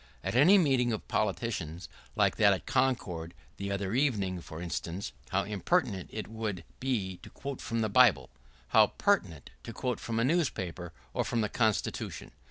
At 0.23 0.33
any 0.33 0.57
meeting 0.57 0.91
of 0.93 1.07
politicians— 1.07 1.87
like 2.15 2.37
that 2.37 2.53
at 2.53 2.65
Concord 2.65 3.35
the 3.57 3.71
other 3.71 3.93
evening, 3.93 4.41
for 4.41 4.59
instance— 4.59 5.11
how 5.29 5.43
impertinent 5.43 6.09
it 6.11 6.27
would 6.27 6.63
be 6.79 7.17
to 7.17 7.29
quote 7.29 7.61
from 7.61 7.81
the 7.81 7.87
Bible! 7.87 8.31
how 8.69 8.87
pertinent 8.97 9.51
to 9.61 9.71
quote 9.73 9.99
from 9.99 10.19
a 10.19 10.23
newspaper 10.25 10.91
or 11.13 11.23
from 11.23 11.41
the 11.41 11.49
Constitution! 11.49 12.31